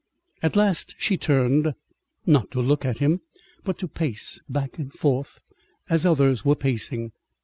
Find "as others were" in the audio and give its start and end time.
5.91-6.55